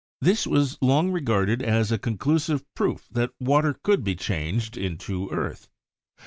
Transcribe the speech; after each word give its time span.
This 0.19 0.47
was 0.47 0.79
long 0.81 1.11
regarded 1.11 1.61
as 1.61 1.91
a 1.91 1.99
conclusive 1.99 2.65
proof 2.73 3.07
that 3.11 3.33
water 3.39 3.75
could 3.83 4.03
be 4.03 4.15
changed 4.15 4.75
into 4.75 5.29
earth. 5.29 5.69